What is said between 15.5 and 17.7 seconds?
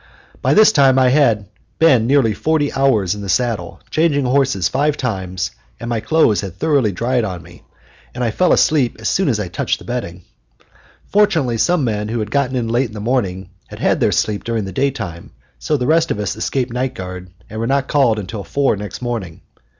so that the rest of us escaped night guard and were